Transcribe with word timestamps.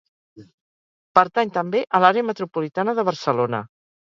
Pertany 1.19 1.53
també 1.59 1.83
a 1.83 2.01
l'Àrea 2.07 2.27
Metropolitana 2.33 2.97
de 3.03 3.07
Barcelona. 3.11 3.63